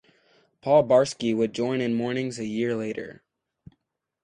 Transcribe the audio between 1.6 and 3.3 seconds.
in Mornings a year later.